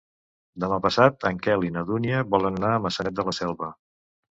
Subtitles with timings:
[0.63, 3.73] Demà passat en Quel i na Dúnia volen anar a Maçanet de la Selva.